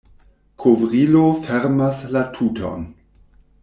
Kovrilo 0.63 1.23
fermas 1.45 2.03
la 2.17 2.23
tuton. 2.37 2.87